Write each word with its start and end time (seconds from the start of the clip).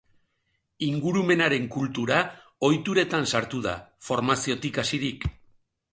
Ingurumenaren 0.85 1.67
kultura 1.75 2.17
ohituretan 2.69 3.29
sartu 3.35 3.61
da, 3.67 3.75
formaziotik 4.09 4.85
hasirik. 4.85 5.33